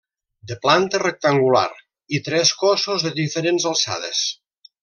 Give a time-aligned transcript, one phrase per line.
[0.51, 1.67] De planta rectangular
[2.19, 4.27] i tres cossos de diferents alçades.